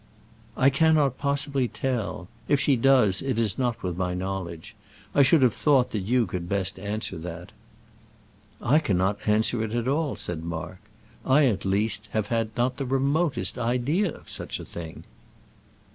"I 0.57 0.71
cannot 0.71 1.19
possibly 1.19 1.67
tell. 1.67 2.27
If 2.47 2.59
she 2.59 2.75
does 2.75 3.21
it 3.21 3.37
is 3.37 3.59
not 3.59 3.83
with 3.83 3.97
my 3.97 4.15
knowledge. 4.15 4.73
I 5.13 5.21
should 5.21 5.43
have 5.43 5.53
thought 5.53 5.91
that 5.91 5.99
you 6.07 6.25
could 6.25 6.49
best 6.49 6.79
answer 6.79 7.19
that." 7.19 7.51
"I 8.63 8.79
cannot 8.79 9.19
answer 9.27 9.63
it 9.63 9.75
at 9.75 9.87
all," 9.87 10.15
said 10.15 10.43
Mark. 10.43 10.79
"I, 11.23 11.45
at 11.45 11.65
least, 11.65 12.07
have 12.13 12.29
had 12.29 12.49
no 12.57 12.71
remotest 12.79 13.59
idea 13.59 14.11
of 14.11 14.27
such 14.27 14.59
a 14.59 14.65
thing." 14.65 15.03